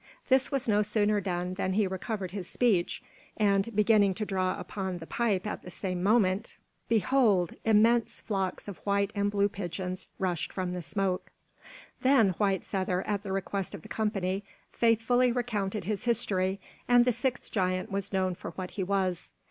[0.29, 3.03] This was no sooner done than he recovered his speech,
[3.37, 6.57] and, beginning to draw upon the pipe at the same moment,
[6.89, 7.53] behold!
[7.65, 11.29] immense flocks of white and blue pigeons rushed from the smoke.
[12.03, 16.59] [Illustration: 0183] Then White Feather, at the request of the company, faithfully recounted his history,
[16.87, 19.31] and the sixth giant was known for what he was.